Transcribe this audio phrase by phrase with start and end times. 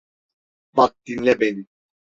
[0.75, 1.65] Bak dinle beni...